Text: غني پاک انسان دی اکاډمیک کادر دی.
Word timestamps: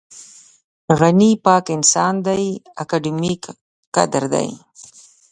غني 0.99 1.31
پاک 1.45 1.65
انسان 1.75 2.13
دی 2.25 2.45
اکاډمیک 2.81 3.43
کادر 3.95 4.23
دی. 4.33 4.49